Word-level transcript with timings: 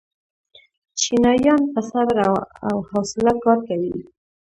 چینایان 0.99 1.61
په 1.73 1.81
صبر 1.91 2.17
او 2.67 2.75
حوصله 2.89 3.33
کار 3.43 3.57
کوي. 3.67 3.95